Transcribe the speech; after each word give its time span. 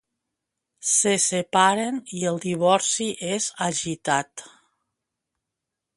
Se 0.91 1.11
separen 1.25 2.01
i 2.21 2.25
el 2.31 2.41
divorci 2.47 3.07
és 3.35 3.51
agitat. 3.67 4.49